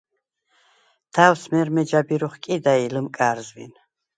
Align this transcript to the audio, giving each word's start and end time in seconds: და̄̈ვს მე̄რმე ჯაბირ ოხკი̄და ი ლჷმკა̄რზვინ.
და̄̈ვს 1.13 1.41
მე̄რმე 1.51 1.83
ჯაბირ 1.89 2.21
ოხკი̄და 2.27 2.73
ი 2.83 2.87
ლჷმკა̄რზვინ. 2.93 3.73